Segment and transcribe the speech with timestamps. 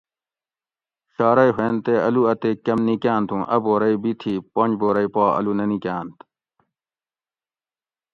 [1.15, 5.23] شارئی ہوئنت تے اۤلو اتیک کۤم نِکاۤنت اُوں اۤ بورئی بی تھی پنج بورئی پا
[5.37, 6.15] اۤلو نہ نِکانت